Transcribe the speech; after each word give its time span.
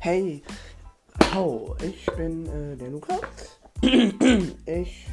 Hey, 0.00 0.42
hau, 1.32 1.76
ich 1.80 2.06
bin 2.16 2.46
äh, 2.46 2.76
der 2.76 2.90
Luca. 2.90 3.18
ich 4.66 5.06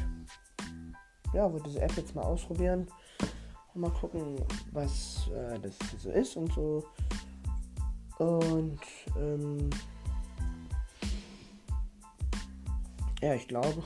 ja, 1.32 1.52
wollte 1.52 1.68
diese 1.68 1.80
App 1.80 1.96
jetzt 1.96 2.14
mal 2.14 2.22
ausprobieren 2.22 2.88
und 3.74 3.80
mal 3.80 3.90
gucken, 3.90 4.36
was 4.72 5.28
äh, 5.28 5.60
das 5.60 5.74
so 5.98 6.10
ist 6.10 6.36
und 6.36 6.52
so. 6.54 6.84
Und 8.18 8.80
ähm, 9.16 9.70
ja, 13.22 13.34
ich 13.34 13.46
glaube, 13.46 13.80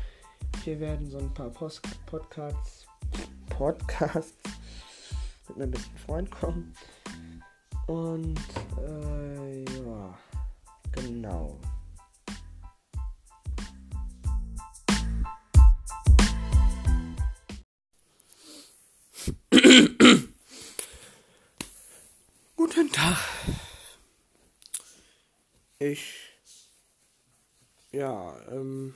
hier 0.64 0.80
werden 0.80 1.08
so 1.08 1.18
ein 1.18 1.32
paar 1.32 1.50
Post 1.50 1.82
Podcasts, 2.06 2.86
Podcasts 3.50 4.34
mit 5.48 5.58
meinem 5.58 5.70
besten 5.70 5.98
Freund 5.98 6.30
kommen. 6.30 6.74
Und 7.86 8.40
äh, 8.78 9.64
ja, 9.76 10.18
genau. 10.92 11.60
Guten 22.56 22.90
Tag. 22.90 23.18
Ich 25.78 26.14
ja, 27.92 28.40
ähm, 28.48 28.94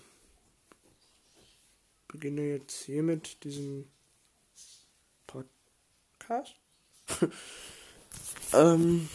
beginne 2.09 2.43
jetzt 2.43 2.85
hiermit 2.85 3.45
diesen 3.45 3.93
Podcast. 5.27 6.57
ähm, 8.53 9.09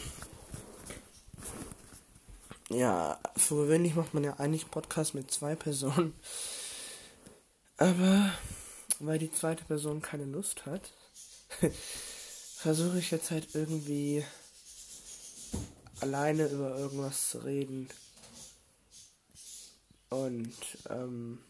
ja, 2.70 3.18
für 3.36 3.56
gewöhnlich 3.56 3.94
macht 3.94 4.14
man 4.14 4.24
ja 4.24 4.34
eigentlich 4.34 4.70
Podcast 4.70 5.14
mit 5.14 5.30
zwei 5.30 5.54
Personen. 5.54 6.14
Aber 7.76 8.32
weil 9.00 9.18
die 9.18 9.32
zweite 9.32 9.64
Person 9.64 10.02
keine 10.02 10.24
Lust 10.24 10.66
hat, 10.66 10.92
versuche 12.56 12.98
ich 12.98 13.10
jetzt 13.10 13.30
halt 13.30 13.54
irgendwie 13.54 14.24
alleine 16.00 16.46
über 16.46 16.76
irgendwas 16.76 17.30
zu 17.30 17.38
reden. 17.38 17.88
Und 20.10 20.54
ähm, 20.90 21.40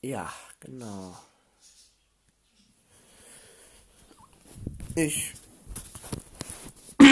ja, 0.00 0.32
genau. 0.60 1.16
Ich 4.94 5.32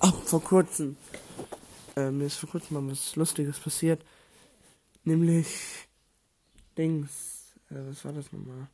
ab 0.00 0.14
vor 0.24 0.42
kurzem 0.42 0.96
äh, 1.94 2.10
mir 2.10 2.26
ist 2.26 2.36
vor 2.36 2.48
kurzem 2.48 2.74
mal 2.86 2.92
was 2.92 3.16
Lustiges 3.16 3.58
passiert, 3.58 4.02
nämlich 5.04 5.46
Dings. 6.76 7.54
Äh, 7.70 7.90
was 7.90 8.04
war 8.04 8.12
das 8.12 8.32
nochmal? 8.32 8.68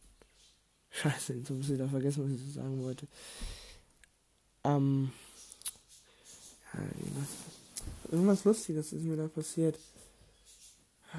Scheiße, 0.90 1.34
jetzt 1.34 1.50
habe 1.50 1.60
ich 1.60 1.68
wieder 1.68 1.88
vergessen, 1.88 2.24
was 2.24 2.40
ich 2.40 2.54
sagen 2.54 2.82
wollte. 2.82 3.08
Ähm, 4.62 5.10
ja, 6.72 6.80
irgendwas, 6.80 7.28
irgendwas 8.12 8.44
Lustiges 8.44 8.92
ist 8.92 9.02
mir 9.02 9.16
da 9.16 9.26
passiert. 9.26 9.78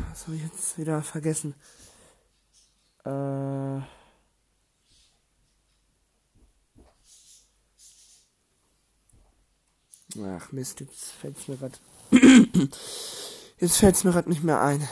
Was 0.10 0.28
habe 0.28 0.38
ich 0.38 0.44
jetzt 0.44 0.78
wieder 0.78 1.02
vergessen? 1.02 1.54
Äh. 3.04 4.05
Ach 10.24 10.52
Mist, 10.52 10.80
jetzt 10.80 11.12
fällt's 11.12 11.48
mir 11.48 11.58
grad. 11.58 11.80
jetzt 13.60 13.78
fällt's 13.78 14.04
mir 14.04 14.12
grad 14.12 14.28
nicht 14.28 14.44
mehr 14.44 14.62
ein. 14.62 14.88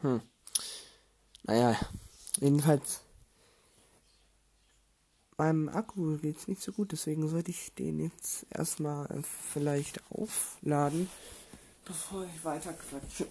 Hm. 0.00 0.20
Naja, 1.44 1.76
jedenfalls. 2.38 3.00
Meinem 5.38 5.70
Akku 5.70 6.18
geht's 6.18 6.46
nicht 6.46 6.62
so 6.62 6.70
gut, 6.70 6.92
deswegen 6.92 7.28
sollte 7.28 7.50
ich 7.50 7.72
den 7.74 7.98
jetzt 7.98 8.46
erstmal 8.50 9.08
vielleicht 9.24 10.00
aufladen, 10.12 11.10
bevor 11.84 12.24
ich 12.24 12.44
weiter 12.44 12.74
quatsche. 12.74 13.26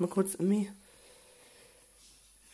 kurz 0.11 0.35
irgendwie 0.35 0.69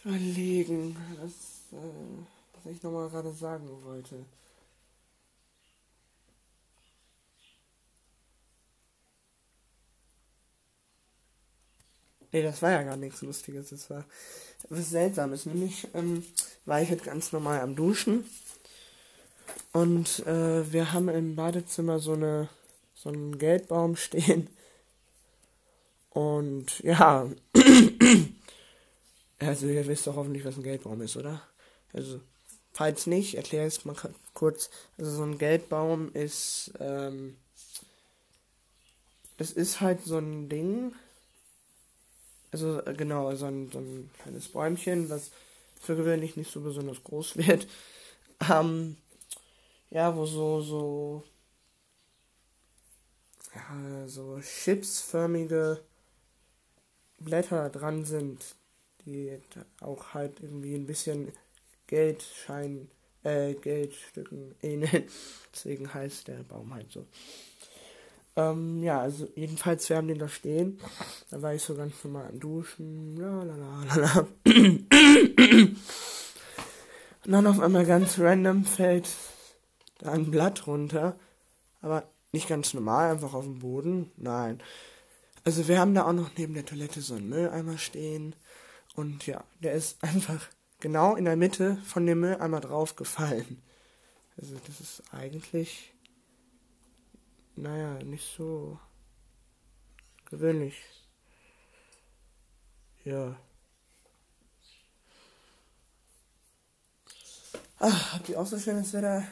überlegen, 0.05 0.95
was, 1.21 1.33
äh, 1.73 2.63
was 2.63 2.73
ich 2.73 2.81
nochmal 2.83 3.09
gerade 3.09 3.33
sagen 3.33 3.67
wollte. 3.83 4.25
Nee, 12.31 12.43
das 12.43 12.61
war 12.61 12.71
ja 12.71 12.83
gar 12.83 12.97
nichts 12.97 13.21
Lustiges. 13.21 13.69
Das 13.69 13.89
war 13.89 14.05
was 14.69 14.89
Seltsames. 14.89 15.45
Nämlich 15.45 15.87
ähm, 15.93 16.23
war 16.65 16.81
ich 16.81 16.89
halt 16.89 17.03
ganz 17.03 17.31
normal 17.31 17.61
am 17.61 17.75
Duschen. 17.75 18.25
Und 19.73 20.25
äh, 20.27 20.71
wir 20.71 20.93
haben 20.93 21.09
im 21.09 21.35
Badezimmer 21.35 21.99
so 21.99 22.13
eine 22.13 22.49
so 22.93 23.09
einen 23.09 23.37
Geldbaum 23.37 23.95
stehen. 24.07 24.49
Und 26.09 26.79
ja, 26.79 27.29
also 29.39 29.67
ihr 29.67 29.87
wisst 29.87 30.07
doch 30.07 30.15
hoffentlich, 30.15 30.45
was 30.45 30.57
ein 30.57 30.63
Geldbaum 30.63 31.01
ist, 31.01 31.17
oder? 31.17 31.41
Also, 31.93 32.19
falls 32.71 33.07
nicht, 33.07 33.35
erkläre 33.35 33.67
ich 33.67 33.77
es 33.77 33.85
mal 33.85 33.95
kurz. 34.33 34.69
Also 34.97 35.11
so 35.11 35.23
ein 35.23 35.37
Geldbaum 35.37 36.11
ist, 36.13 36.73
ähm, 36.79 37.37
das 39.37 39.51
ist 39.51 39.81
halt 39.81 40.03
so 40.03 40.17
ein 40.17 40.49
Ding, 40.49 40.93
also 42.51 42.81
äh, 42.85 42.93
genau, 42.93 43.33
so 43.35 43.45
ein, 43.45 43.69
so 43.71 43.79
ein 43.79 44.09
kleines 44.21 44.47
Bäumchen, 44.49 45.09
was 45.09 45.31
für 45.79 45.95
gewöhnlich 45.95 46.35
nicht 46.35 46.51
so 46.51 46.61
besonders 46.61 47.03
groß 47.03 47.37
wird. 47.47 47.67
Ähm, 48.49 48.97
ja, 49.89 50.15
wo 50.15 50.25
so, 50.25 50.61
so, 50.61 51.23
ja, 53.55 54.07
so 54.07 54.39
chipsförmige 54.39 55.81
Blätter 57.19 57.69
dran 57.69 58.05
sind, 58.05 58.55
die 59.05 59.37
auch 59.81 60.13
halt 60.13 60.39
irgendwie 60.41 60.75
ein 60.75 60.85
bisschen 60.85 61.31
Geldschein, 61.87 62.89
äh, 63.23 63.53
Geldstücken 63.53 64.55
ähneln. 64.61 65.03
Deswegen 65.53 65.93
heißt 65.93 66.27
der 66.27 66.43
Baum 66.43 66.73
halt 66.73 66.91
so. 66.91 67.05
Ähm, 68.35 68.83
ja, 68.83 69.01
also 69.01 69.27
jedenfalls, 69.35 69.89
wir 69.89 69.97
haben 69.97 70.07
den 70.07 70.19
da 70.19 70.27
stehen. 70.27 70.79
Da 71.31 71.41
war 71.41 71.55
ich 71.55 71.63
so 71.63 71.75
ganz 71.75 72.03
normal 72.03 72.27
am 72.27 72.39
Duschen. 72.39 73.17
La, 73.17 73.41
la, 73.43 73.55
la, 73.55 73.83
la, 73.83 73.95
la. 73.95 74.27
Und 77.25 77.33
dann 77.33 77.47
auf 77.47 77.59
einmal 77.59 77.85
ganz 77.85 78.19
random 78.19 78.63
fällt 78.63 79.09
da 79.97 80.11
ein 80.11 80.29
Blatt 80.29 80.67
runter. 80.67 81.17
Aber 81.81 82.03
nicht 82.31 82.47
ganz 82.47 82.75
normal, 82.75 83.11
einfach 83.11 83.33
auf 83.33 83.43
dem 83.45 83.59
Boden. 83.59 84.11
Nein. 84.17 84.61
Also 85.47 85.69
wir 85.69 85.79
haben 85.79 85.95
da 85.95 86.05
auch 86.05 86.11
noch 86.11 86.29
neben 86.35 86.55
der 86.55 86.65
Toilette 86.65 86.99
so 86.99 87.15
einen 87.15 87.29
Mülleimer 87.29 87.77
stehen. 87.77 88.35
Und 88.95 89.25
ja, 89.27 89.45
der 89.61 89.75
ist 89.75 90.03
einfach 90.03 90.45
genau 90.81 91.15
in 91.15 91.23
der 91.23 91.37
Mitte 91.37 91.77
von 91.85 92.05
dem 92.05 92.19
Mülleimer 92.19 92.59
draufgefallen. 92.59 93.63
Also 94.35 94.59
das 94.67 94.81
ist 94.81 95.03
eigentlich, 95.09 95.93
naja, 97.55 98.03
nicht 98.03 98.29
so 98.35 98.77
gewöhnlich. 100.25 100.75
Ja. 103.05 103.39
Ach, 107.79 108.15
habt 108.15 108.27
ihr 108.27 108.37
auch 108.37 108.47
so 108.47 108.59
schönes 108.59 108.91
Wetter? 108.91 109.25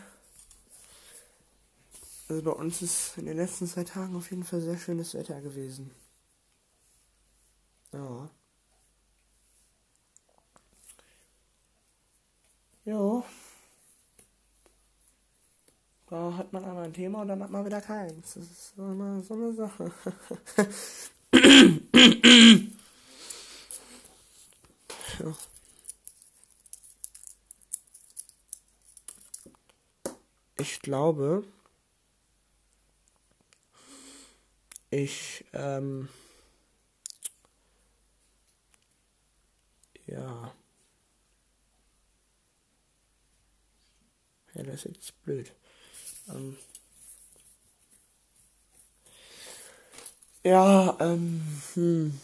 Also 2.30 2.42
bei 2.42 2.52
uns 2.52 2.82
ist 2.82 3.18
in 3.18 3.26
den 3.26 3.36
letzten 3.36 3.68
zwei 3.68 3.84
Tagen 3.84 4.16
auf 4.16 4.32
jeden 4.32 4.46
Fall 4.46 4.62
sehr 4.62 4.78
schönes 4.78 5.14
Wetter 5.14 5.42
gewesen. 5.42 5.92
Ja. 7.96 8.30
Jo. 12.86 13.24
Da 16.08 16.38
hat 16.38 16.52
man 16.52 16.64
einmal 16.66 16.86
ein 16.86 16.94
Thema 16.94 17.22
und 17.22 17.30
dann 17.30 17.42
hat 17.42 17.50
man 17.52 17.66
wieder 17.66 17.82
keins. 17.82 18.34
Das 18.34 18.44
ist 18.44 18.74
immer 18.78 19.22
so 19.24 19.34
eine 19.34 19.54
Sache. 19.54 19.92
ja. 25.20 25.36
Ich 30.58 30.82
glaube, 30.82 31.44
ich 34.90 35.46
ähm, 35.54 36.10
ja. 40.08 40.54
Ja, 44.54 44.64
das 44.64 44.86
ist 44.86 44.96
jetzt 44.96 45.24
blöd. 45.24 45.52
Ähm, 46.30 46.58
ja, 50.44 50.96
ähm, 51.00 51.62
hm. 51.74 52.20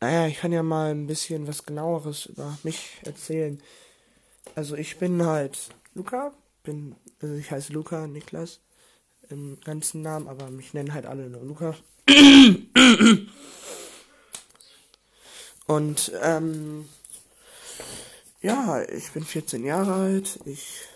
Naja, 0.00 0.28
ich 0.28 0.38
kann 0.38 0.52
ja 0.52 0.62
mal 0.62 0.90
ein 0.92 1.06
bisschen 1.06 1.48
was 1.48 1.64
genaueres 1.64 2.26
über 2.26 2.56
mich 2.62 2.98
erzählen. 3.04 3.60
Also 4.54 4.76
ich 4.76 4.98
bin 4.98 5.24
halt 5.24 5.70
Luca, 5.94 6.32
bin, 6.62 6.94
also 7.20 7.34
ich 7.34 7.50
heiße 7.50 7.72
Luca, 7.72 8.06
Niklas, 8.06 8.60
im 9.28 9.60
ganzen 9.60 10.02
Namen, 10.02 10.28
aber 10.28 10.50
mich 10.50 10.74
nennen 10.74 10.94
halt 10.94 11.06
alle 11.06 11.28
nur 11.28 11.42
Luca. 11.44 11.74
Und 15.68 16.10
ähm, 16.22 16.88
ja, 18.40 18.82
ich 18.88 19.12
bin 19.12 19.24
14 19.24 19.64
Jahre 19.64 19.94
alt. 19.94 20.40
Ich 20.44 20.88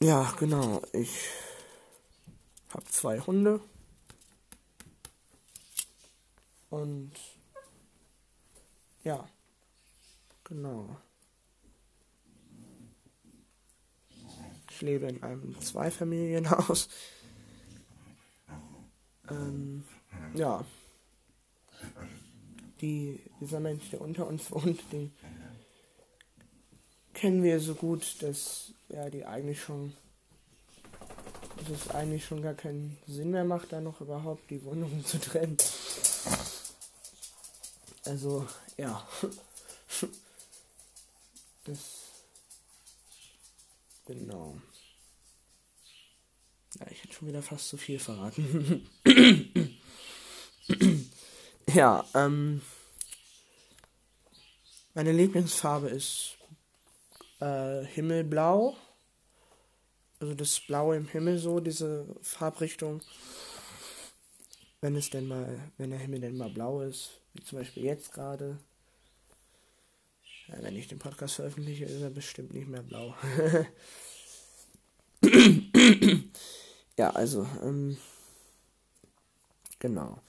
ja, 0.00 0.32
genau. 0.38 0.82
Ich 0.92 1.28
habe 2.72 2.84
zwei 2.86 3.18
Hunde. 3.18 3.60
Und 6.70 7.12
ja, 9.02 9.26
genau. 10.44 10.96
Ich 14.70 14.80
lebe 14.82 15.06
in 15.06 15.22
einem 15.22 15.60
Zweifamilienhaus. 15.60 16.88
Ähm, 19.28 19.84
ja. 20.34 20.64
Die, 22.80 23.20
dieser 23.40 23.60
Mensch, 23.60 23.90
der 23.90 24.00
unter 24.00 24.26
uns 24.26 24.50
wohnt, 24.50 24.80
den 24.92 25.12
kennen 27.14 27.42
wir 27.42 27.60
so 27.60 27.74
gut, 27.74 28.22
dass 28.22 28.72
ja 28.88 29.08
die 29.08 29.24
eigentlich 29.24 29.60
schon 29.60 29.94
dass 31.56 31.70
es 31.70 31.90
eigentlich 31.90 32.24
schon 32.24 32.42
gar 32.42 32.54
keinen 32.54 32.98
Sinn 33.06 33.30
mehr 33.30 33.44
macht, 33.44 33.72
da 33.72 33.80
noch 33.80 34.00
überhaupt 34.00 34.50
die 34.50 34.62
Wohnungen 34.64 35.04
zu 35.06 35.18
trennen. 35.18 35.56
Also, 38.04 38.46
ja. 38.76 39.06
Das. 41.64 42.02
Genau. 44.06 44.56
Ja, 46.78 46.86
ich 46.90 47.02
hätte 47.02 47.14
schon 47.14 47.28
wieder 47.28 47.42
fast 47.42 47.68
zu 47.68 47.76
viel 47.76 47.98
verraten. 47.98 48.88
ja, 51.72 52.04
ähm. 52.14 52.62
Meine 54.94 55.12
Lieblingsfarbe 55.12 55.88
ist 55.88 56.36
äh, 57.40 57.84
Himmelblau. 57.84 58.76
Also 60.20 60.34
das 60.34 60.60
Blaue 60.60 60.96
im 60.96 61.06
Himmel 61.08 61.38
so, 61.38 61.60
diese 61.60 62.06
Farbrichtung. 62.22 63.02
Wenn 64.80 64.96
es 64.96 65.10
denn 65.10 65.28
mal, 65.28 65.70
wenn 65.76 65.90
der 65.90 65.98
Himmel 65.98 66.20
denn 66.20 66.36
mal 66.36 66.48
blau 66.48 66.80
ist, 66.80 67.20
wie 67.34 67.42
zum 67.42 67.58
Beispiel 67.58 67.84
jetzt 67.84 68.12
gerade. 68.12 68.58
Wenn 70.48 70.76
ich 70.76 70.86
den 70.88 70.98
Podcast 70.98 71.34
veröffentliche, 71.34 71.84
ist 71.86 72.00
er 72.00 72.10
bestimmt 72.10 72.54
nicht 72.54 72.68
mehr 72.68 72.82
blau. 72.82 73.14
ja, 76.96 77.10
also, 77.10 77.46
ähm, 77.62 77.96
genau. 79.78 80.22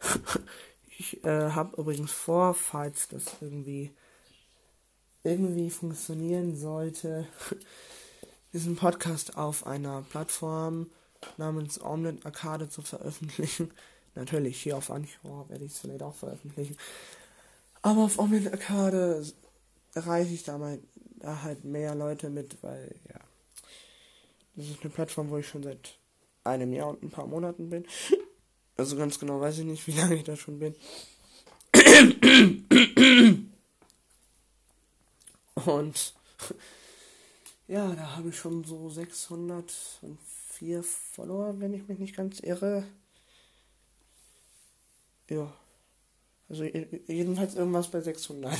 ich 1.00 1.24
äh, 1.24 1.50
habe 1.50 1.80
übrigens 1.80 2.12
vor, 2.12 2.52
falls 2.52 3.08
das 3.08 3.24
irgendwie 3.40 3.90
irgendwie 5.22 5.70
funktionieren 5.70 6.56
sollte, 6.56 7.26
diesen 8.52 8.76
Podcast 8.76 9.38
auf 9.38 9.66
einer 9.66 10.02
Plattform 10.02 10.90
namens 11.38 11.80
Omelette 11.80 12.26
Arcade 12.26 12.68
zu 12.68 12.82
veröffentlichen. 12.82 13.72
Natürlich, 14.14 14.60
hier 14.60 14.76
auf 14.76 14.90
Anchor 14.90 15.48
werde 15.48 15.64
ich 15.64 15.72
es 15.72 15.78
vielleicht 15.78 16.02
auch 16.02 16.14
veröffentlichen. 16.14 16.76
Aber 17.80 18.02
auf 18.02 18.18
Omelette 18.18 18.52
Arcade 18.52 19.24
erreiche 19.94 20.34
ich 20.34 20.42
da, 20.42 20.58
mal, 20.58 20.78
da 21.16 21.42
halt 21.42 21.64
mehr 21.64 21.94
Leute 21.94 22.28
mit, 22.28 22.62
weil, 22.62 22.94
ja. 23.08 23.20
Das 24.54 24.66
ist 24.66 24.82
eine 24.82 24.90
Plattform, 24.90 25.30
wo 25.30 25.38
ich 25.38 25.48
schon 25.48 25.62
seit 25.62 25.98
einem 26.44 26.74
Jahr 26.74 26.88
und 26.88 27.02
ein 27.02 27.10
paar 27.10 27.26
Monaten 27.26 27.70
bin. 27.70 27.86
Also 28.80 28.96
ganz 28.96 29.18
genau 29.18 29.40
weiß 29.42 29.58
ich 29.58 29.66
nicht, 29.66 29.86
wie 29.88 29.92
lange 29.92 30.14
ich 30.14 30.24
da 30.24 30.36
schon 30.36 30.58
bin. 30.58 30.74
Und 35.66 36.14
ja, 37.68 37.94
da 37.94 38.16
habe 38.16 38.30
ich 38.30 38.38
schon 38.38 38.64
so 38.64 38.88
604 38.88 40.82
Follower, 40.82 41.60
wenn 41.60 41.74
ich 41.74 41.86
mich 41.88 41.98
nicht 41.98 42.16
ganz 42.16 42.40
irre. 42.40 42.84
Ja. 45.28 45.52
Also 46.48 46.64
jedenfalls 46.64 47.54
irgendwas 47.54 47.90
bei 47.90 48.00
600. 48.00 48.58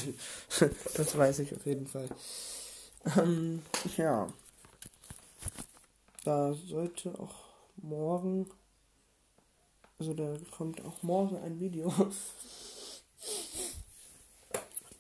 das 0.94 1.16
weiß 1.16 1.38
ich 1.38 1.56
auf 1.56 1.64
jeden 1.64 1.86
Fall. 1.86 2.10
Ähm, 3.16 3.62
ja. 3.96 4.30
Da 6.24 6.52
sollte 6.52 7.18
auch 7.18 7.34
morgen, 7.76 8.50
also 10.00 10.14
da 10.14 10.34
kommt 10.50 10.82
auch 10.86 11.02
morgen 11.02 11.36
ein 11.36 11.60
Video. 11.60 11.92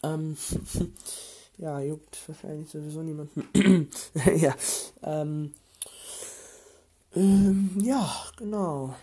ähm, 0.02 0.36
ja, 1.56 1.80
juckt 1.80 2.28
wahrscheinlich 2.28 2.68
sowieso 2.68 3.02
niemanden. 3.02 3.88
ja, 4.36 4.54
ähm, 5.02 5.54
ähm, 7.16 7.78
ja, 7.80 8.14
genau. 8.36 8.94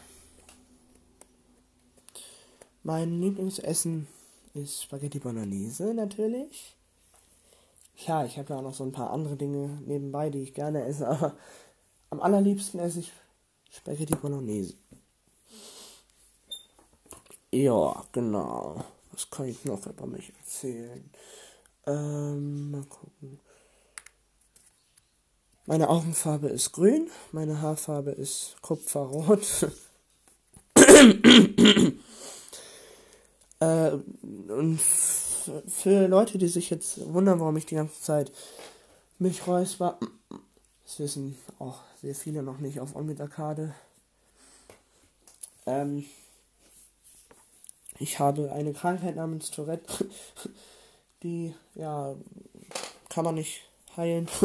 Mein 2.83 3.19
Lieblingsessen 3.19 4.07
ist 4.53 4.83
Spaghetti 4.83 5.17
Bolognese 5.17 5.95
natürlich. 5.95 6.77
Ja, 8.05 8.23
ich 8.23 8.37
habe 8.37 8.53
ja 8.53 8.59
auch 8.59 8.63
noch 8.63 8.75
so 8.75 8.83
ein 8.83 8.91
paar 8.91 9.09
andere 9.09 9.35
Dinge 9.35 9.81
nebenbei, 9.83 10.29
die 10.29 10.43
ich 10.43 10.53
gerne 10.53 10.85
esse, 10.85 11.07
aber 11.07 11.35
am 12.11 12.21
allerliebsten 12.21 12.79
esse 12.79 12.99
ich 12.99 13.11
Spaghetti 13.71 14.15
Bolognese. 14.15 14.75
Ja, 17.51 18.03
genau. 18.11 18.83
Was 19.11 19.29
kann 19.29 19.47
ich 19.47 19.63
noch 19.65 19.85
über 19.87 20.05
mich 20.05 20.33
erzählen? 20.39 21.09
Ähm, 21.85 22.71
mal 22.71 22.83
gucken. 22.83 23.39
Meine 25.65 25.89
Augenfarbe 25.89 26.49
ist 26.49 26.71
grün, 26.71 27.09
meine 27.31 27.61
Haarfarbe 27.61 28.11
ist 28.11 28.55
kupferrot. 28.61 29.67
äh, 33.59 33.91
und 33.91 34.79
für 34.79 36.07
Leute, 36.07 36.37
die 36.37 36.47
sich 36.47 36.69
jetzt 36.69 37.13
wundern, 37.13 37.39
warum 37.39 37.57
ich 37.57 37.65
die 37.65 37.75
ganze 37.75 38.01
Zeit 38.01 38.31
mich 39.19 39.47
räusper, 39.47 39.99
das 40.85 40.99
wissen 40.99 41.37
auch 41.59 41.79
sehr 42.01 42.15
viele 42.15 42.43
noch 42.43 42.59
nicht 42.59 42.79
auf 42.79 42.95
Onmit 42.95 43.19
Arcade. 43.19 43.73
Ähm, 45.65 46.05
ich 47.99 48.19
habe 48.19 48.51
eine 48.51 48.73
Krankheit 48.73 49.15
namens 49.15 49.51
Tourette 49.51 50.07
die, 51.23 51.53
ja, 51.75 52.15
kann 53.09 53.25
man 53.25 53.35
nicht 53.35 53.63
heilen. 53.95 54.27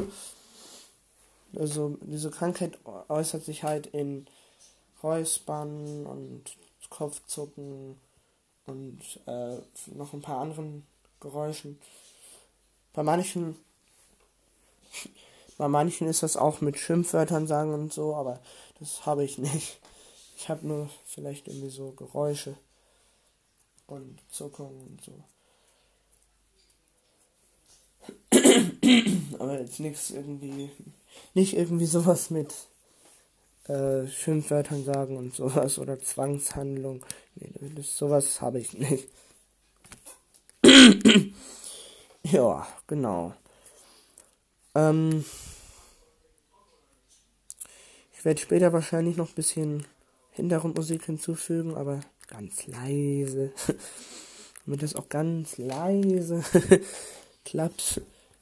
Also 1.54 1.98
diese 2.00 2.30
Krankheit 2.30 2.78
äußert 3.08 3.44
sich 3.44 3.62
halt 3.62 3.86
in 3.88 4.26
Räuspern 5.02 6.06
und 6.06 6.44
Kopfzucken 6.88 8.00
und 8.64 9.00
äh, 9.26 9.58
noch 9.94 10.14
ein 10.14 10.22
paar 10.22 10.40
anderen 10.40 10.86
Geräuschen. 11.20 11.78
Bei 12.94 13.02
manchen, 13.02 13.56
bei 15.58 15.68
manchen 15.68 16.08
ist 16.08 16.22
das 16.22 16.38
auch 16.38 16.62
mit 16.62 16.78
Schimpfwörtern 16.78 17.46
sagen 17.46 17.74
und 17.74 17.92
so, 17.92 18.14
aber 18.14 18.40
das 18.78 19.04
habe 19.04 19.22
ich 19.22 19.36
nicht. 19.36 19.78
Ich 20.38 20.48
habe 20.48 20.66
nur 20.66 20.88
vielleicht 21.04 21.48
irgendwie 21.48 21.68
so 21.68 21.92
Geräusche 21.92 22.56
und 23.92 24.18
Zuckungen 24.30 24.80
und 24.80 25.00
so. 25.02 25.12
Aber 29.38 29.60
jetzt 29.60 29.80
nichts 29.80 30.10
irgendwie. 30.10 30.70
Nicht 31.34 31.54
irgendwie 31.54 31.86
sowas 31.86 32.30
mit 32.30 32.52
äh, 33.68 34.06
Schimpfwörtern 34.06 34.84
sagen 34.84 35.16
und 35.16 35.34
sowas 35.34 35.78
oder 35.78 36.00
Zwangshandlung. 36.00 37.04
Nee, 37.36 37.72
das, 37.74 37.96
sowas 37.96 38.40
habe 38.40 38.58
ich 38.58 38.72
nicht. 38.74 39.08
ja, 42.24 42.66
genau. 42.86 43.34
Ähm, 44.74 45.24
Ich 48.22 48.24
werde 48.24 48.40
später 48.40 48.72
wahrscheinlich 48.72 49.16
noch 49.16 49.30
ein 49.30 49.34
bisschen 49.34 49.84
Hintergrundmusik 50.30 51.06
hinzufügen, 51.06 51.74
aber 51.74 51.98
ganz 52.28 52.66
leise. 52.66 53.52
Damit 54.64 54.82
das 54.82 54.94
auch 54.94 55.08
ganz 55.08 55.58
leise 55.58 56.44
klappt, 57.44 58.00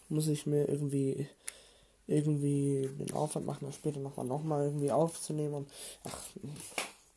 muss 0.08 0.28
ich 0.28 0.46
mir 0.46 0.68
irgendwie 0.68 1.28
irgendwie 2.10 2.90
den 2.98 3.12
Aufwand 3.12 3.46
machen, 3.46 3.66
das 3.66 3.76
später 3.76 4.00
nochmal 4.00 4.26
noch 4.26 4.42
mal 4.42 4.64
irgendwie 4.64 4.90
aufzunehmen. 4.90 5.54
Und, 5.54 5.70
ach, 6.04 6.18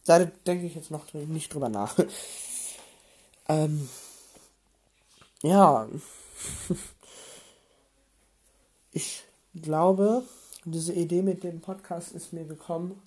da 0.06 0.20
denke 0.24 0.68
ich 0.68 0.76
jetzt 0.76 0.92
noch 0.92 1.12
nicht 1.14 1.54
drüber 1.54 1.70
nach. 1.70 1.98
ähm, 3.50 3.90
ja, 5.42 5.90
ich 8.92 9.24
glaube, 9.56 10.24
diese 10.64 10.94
Idee 10.94 11.24
mit 11.24 11.44
dem 11.44 11.60
Podcast 11.60 12.14
ist 12.14 12.32
mir 12.32 12.46
gekommen. 12.46 13.02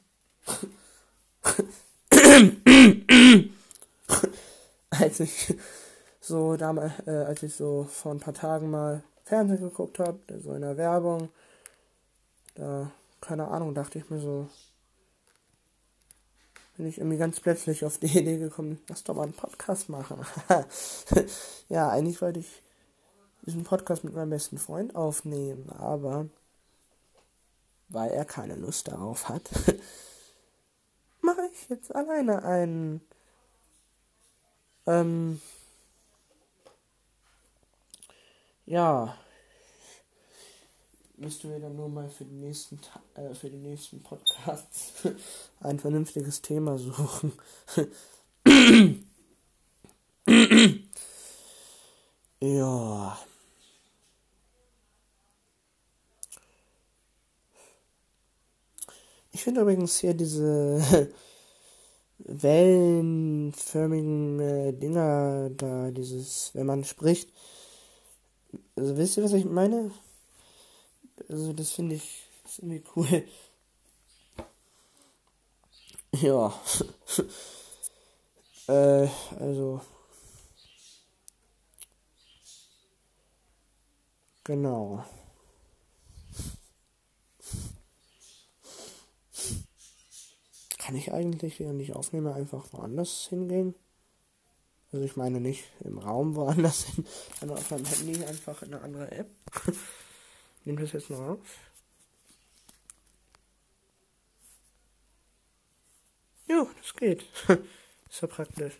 als 5.00 5.20
ich 5.20 5.54
so 6.20 6.56
damals, 6.56 6.92
äh, 7.06 7.10
als 7.10 7.42
ich 7.42 7.54
so 7.54 7.84
vor 7.84 8.12
ein 8.12 8.20
paar 8.20 8.34
Tagen 8.34 8.70
mal 8.70 9.02
Fernsehen 9.24 9.60
geguckt 9.60 9.98
habe, 9.98 10.18
so 10.40 10.52
in 10.54 10.62
der 10.62 10.76
Werbung, 10.76 11.30
da, 12.54 12.90
keine 13.20 13.48
Ahnung, 13.48 13.74
dachte 13.74 13.98
ich 13.98 14.08
mir 14.10 14.20
so, 14.20 14.48
bin 16.76 16.86
ich 16.86 16.98
irgendwie 16.98 17.18
ganz 17.18 17.40
plötzlich 17.40 17.84
auf 17.84 17.98
die 17.98 18.06
Idee 18.18 18.38
gekommen, 18.38 18.80
lass 18.88 19.04
doch 19.04 19.14
mal 19.14 19.24
einen 19.24 19.32
Podcast 19.32 19.88
machen. 19.88 20.24
ja, 21.68 21.88
eigentlich 21.88 22.20
wollte 22.20 22.40
ich 22.40 22.62
diesen 23.46 23.64
Podcast 23.64 24.04
mit 24.04 24.14
meinem 24.14 24.30
besten 24.30 24.58
Freund 24.58 24.94
aufnehmen, 24.96 25.70
aber 25.70 26.26
weil 27.88 28.10
er 28.10 28.24
keine 28.24 28.56
Lust 28.56 28.88
darauf 28.88 29.28
hat, 29.28 29.42
mache 31.20 31.48
ich 31.52 31.68
jetzt 31.68 31.94
alleine 31.94 32.42
einen. 32.42 33.00
Ähm, 34.86 35.40
ja, 38.66 39.16
müssten 41.16 41.50
wir 41.50 41.58
dann 41.58 41.76
nur 41.76 41.88
mal 41.88 42.08
für 42.08 42.24
den 42.24 42.40
nächsten 42.40 42.78
äh, 43.14 43.34
für 43.34 43.50
die 43.50 43.56
nächsten 43.56 44.02
Podcasts 44.02 44.92
ein 45.60 45.78
vernünftiges 45.80 46.42
Thema 46.42 46.78
suchen. 46.78 47.32
ja. 52.40 53.18
Ich 59.32 59.42
finde 59.44 59.60
übrigens 59.62 59.98
hier 59.98 60.14
diese 60.14 61.12
wellenförmigen 62.28 64.40
äh, 64.40 64.72
Dinger 64.72 65.50
da, 65.50 65.90
dieses, 65.90 66.50
wenn 66.54 66.66
man 66.66 66.84
spricht. 66.84 67.30
Also 68.76 68.96
wisst 68.96 69.16
ihr, 69.16 69.24
was 69.24 69.32
ich 69.32 69.44
meine? 69.44 69.90
Also 71.28 71.52
das 71.52 71.72
finde 71.72 71.96
ich 71.96 72.28
ziemlich 72.44 72.84
cool. 72.96 73.24
Ja. 76.22 76.52
äh, 78.68 79.08
also. 79.38 79.82
Genau. 84.44 85.04
Kann 90.86 90.94
ich 90.94 91.12
eigentlich, 91.12 91.58
während 91.58 91.82
ich 91.82 91.96
aufnehme, 91.96 92.32
einfach 92.32 92.72
woanders 92.72 93.26
hingehen? 93.28 93.74
Also 94.92 95.04
ich 95.04 95.16
meine 95.16 95.40
nicht 95.40 95.64
im 95.80 95.98
Raum 95.98 96.36
woanders 96.36 96.84
hin, 96.84 97.04
sondern 97.40 97.58
auf 97.58 97.68
meinem 97.72 97.86
Handy 97.86 98.24
einfach 98.24 98.62
in 98.62 98.72
eine 98.72 98.84
andere 98.84 99.10
App. 99.10 99.28
Nehmen 100.64 100.78
das 100.78 100.92
jetzt 100.92 101.10
noch 101.10 101.18
auf. 101.18 101.40
Jo, 106.48 106.70
das 106.80 106.94
geht. 106.94 107.24
ist 108.08 108.20
ja 108.22 108.28
praktisch. 108.28 108.78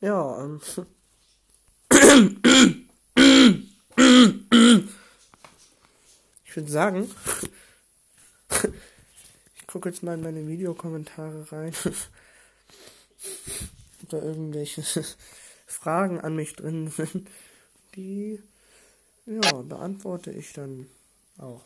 Ja, 0.00 0.44
ähm. 0.44 0.62
Ich 6.52 6.56
würde 6.56 6.70
sagen, 6.70 7.10
ich 9.56 9.66
gucke 9.66 9.88
jetzt 9.88 10.02
mal 10.02 10.12
in 10.12 10.20
meine 10.20 10.46
Videokommentare 10.46 11.50
rein 11.50 11.72
da 14.10 14.18
irgendwelche 14.18 14.82
Fragen 15.66 16.20
an 16.20 16.36
mich 16.36 16.54
drin 16.54 16.90
sind, 16.90 17.26
die 17.94 18.38
ja, 19.24 19.62
beantworte 19.62 20.30
ich 20.30 20.52
dann 20.52 20.90
auch. 21.38 21.64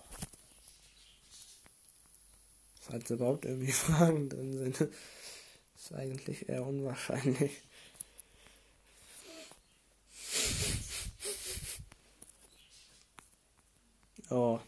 Falls 2.82 3.10
überhaupt 3.10 3.44
irgendwie 3.44 3.72
Fragen 3.72 4.28
drin 4.28 4.52
sind, 4.56 4.88
ist 5.74 5.92
eigentlich 5.94 6.48
eher 6.48 6.64
unwahrscheinlich. 6.64 7.60
Ja. 14.30 14.62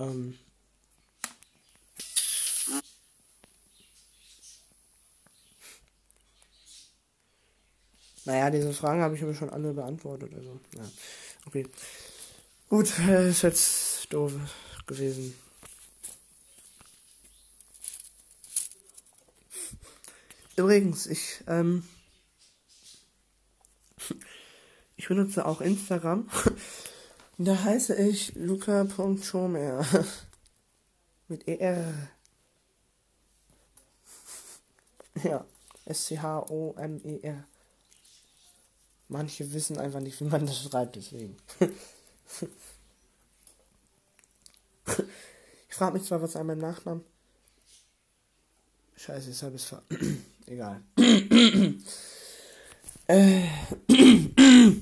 Ähm. 0.00 0.38
Naja, 8.24 8.50
diese 8.50 8.72
Fragen 8.72 9.02
habe 9.02 9.14
ich 9.14 9.22
aber 9.22 9.34
schon 9.34 9.50
alle 9.50 9.72
beantwortet. 9.72 10.32
Also, 10.34 10.60
ja. 10.76 10.90
Okay. 11.46 11.66
Gut, 12.68 12.98
äh, 13.00 13.30
ist 13.30 13.42
jetzt 13.42 14.12
doof 14.12 14.32
gewesen. 14.86 15.34
Übrigens, 20.56 21.06
ich, 21.06 21.42
ähm, 21.46 21.84
ich 24.96 25.08
benutze 25.08 25.44
auch 25.46 25.60
Instagram. 25.60 26.28
Da 27.42 27.64
heiße 27.64 27.94
ich 27.94 28.34
luca.schomer. 28.34 29.86
Mit 31.28 31.48
ER. 31.48 32.10
Ja, 35.24 35.46
S-C-H-O-M-E-R. 35.86 37.44
Manche 39.08 39.52
wissen 39.54 39.78
einfach 39.78 40.00
nicht, 40.00 40.20
wie 40.20 40.24
man 40.24 40.44
das 40.44 40.62
schreibt, 40.62 40.96
deswegen. 40.96 41.38
ich 45.66 45.74
frage 45.74 45.94
mich 45.94 46.04
zwar, 46.04 46.20
was 46.20 46.36
an 46.36 46.46
meinem 46.46 46.58
Nachnamen. 46.60 47.06
Scheiße, 48.96 49.30
jetzt 49.30 49.42
habe 49.42 49.56
ich 49.56 49.62
es 49.62 49.68
ver. 49.68 49.82
Egal. 50.46 50.82
äh, 53.06 53.48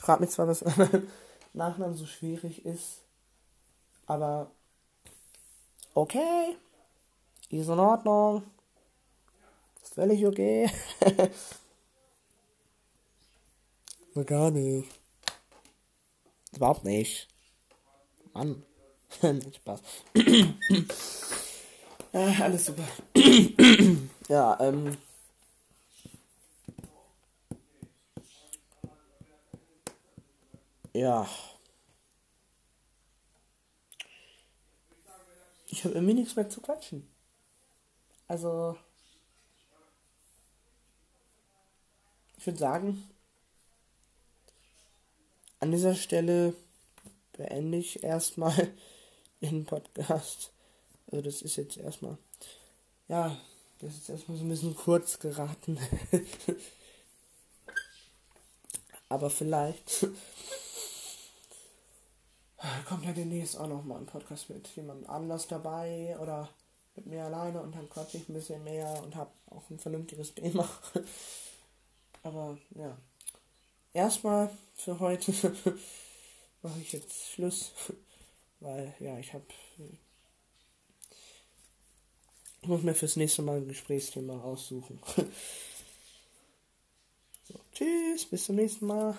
frag 0.00 0.18
mich 0.18 0.30
zwar, 0.30 0.48
was 0.48 0.64
an 0.64 0.74
meinem 0.76 1.06
Nachnamen 1.52 1.96
so 1.96 2.06
schwierig 2.06 2.64
ist, 2.64 3.02
aber 4.06 4.50
okay. 5.94 6.56
Ist 7.50 7.68
in 7.68 7.78
Ordnung. 7.78 8.42
Ist 9.82 9.94
völlig 9.94 10.26
okay. 10.26 10.70
So 14.18 14.24
gar 14.24 14.50
nicht. 14.50 14.88
Überhaupt 16.56 16.82
nicht. 16.82 17.28
Mann. 18.32 18.64
Spaß. 19.54 19.80
ja, 22.12 22.34
alles 22.42 22.66
super. 22.66 22.88
ja, 24.28 24.58
ähm. 24.60 24.96
Ja. 30.98 31.28
Ich 35.66 35.84
habe 35.84 35.94
irgendwie 35.94 36.14
nichts 36.14 36.34
mehr 36.34 36.50
zu 36.50 36.60
quatschen. 36.60 37.08
Also. 38.26 38.76
Ich 42.36 42.46
würde 42.46 42.58
sagen, 42.58 43.08
an 45.60 45.70
dieser 45.70 45.94
Stelle 45.94 46.54
beende 47.32 47.78
ich 47.78 48.02
erstmal 48.02 48.74
den 49.40 49.66
Podcast. 49.66 50.50
Also 51.06 51.22
das 51.22 51.42
ist 51.42 51.54
jetzt 51.54 51.76
erstmal, 51.76 52.18
ja, 53.06 53.40
das 53.78 53.94
ist 53.94 54.08
erstmal 54.08 54.36
so 54.36 54.44
ein 54.44 54.48
bisschen 54.48 54.74
kurz 54.74 55.20
geraten. 55.20 55.78
Aber 59.08 59.30
vielleicht 59.30 60.06
kommt 62.86 63.04
ja 63.04 63.12
demnächst 63.12 63.56
auch 63.56 63.68
noch 63.68 63.84
mal 63.84 63.98
ein 63.98 64.06
Podcast 64.06 64.50
mit 64.50 64.66
jemand 64.74 65.08
anders 65.08 65.46
dabei 65.46 66.16
oder 66.20 66.48
mit 66.96 67.06
mir 67.06 67.24
alleine 67.24 67.60
und 67.62 67.74
dann 67.74 67.88
quatsche 67.88 68.16
ich 68.16 68.28
ein 68.28 68.34
bisschen 68.34 68.64
mehr 68.64 69.00
und 69.02 69.14
habe 69.14 69.30
auch 69.50 69.70
ein 69.70 69.78
vernünftiges 69.78 70.34
Thema. 70.34 70.68
Aber 72.24 72.58
ja, 72.74 72.98
erstmal 73.92 74.50
für 74.74 74.98
heute 74.98 75.32
mache 76.62 76.80
ich 76.80 76.92
jetzt 76.92 77.30
Schluss, 77.30 77.72
weil 78.60 78.92
ja, 78.98 79.16
ich 79.18 79.32
habe 79.32 79.44
ich 82.60 82.68
muss 82.68 82.82
mir 82.82 82.94
fürs 82.94 83.14
nächste 83.14 83.42
Mal 83.42 83.58
ein 83.58 83.68
Gesprächsthema 83.68 84.42
aussuchen. 84.42 85.00
so, 87.44 87.60
tschüss, 87.72 88.26
bis 88.26 88.44
zum 88.44 88.56
nächsten 88.56 88.86
Mal. 88.86 89.16